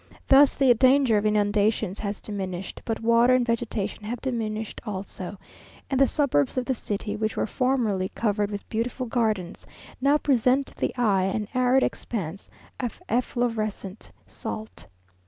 [0.27, 5.37] Thus the danger of inundations has diminished, but water and vegetation have diminished also,
[5.91, 9.67] and the suburbs of the city, which were formerly covered with beautiful gardens,
[10.01, 14.87] now present to the eye an arid expanse of efflorescent salt.